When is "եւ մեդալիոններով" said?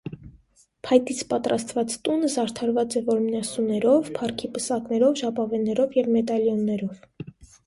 6.01-7.07